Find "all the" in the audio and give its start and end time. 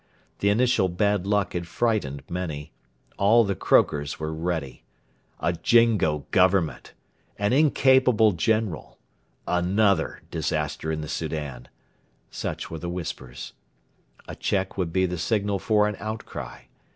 3.19-3.53